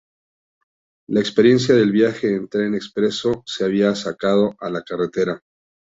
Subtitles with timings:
[1.09, 5.39] La experiencia del viaje en tren expreso se había sacado a la carretera.